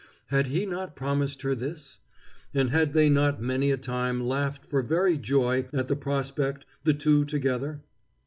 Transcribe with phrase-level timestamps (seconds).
[0.29, 1.99] Had he not promised her this?
[2.55, 6.95] And had they not many a time laughed for very joy at the prospect, the
[6.95, 7.83] two together?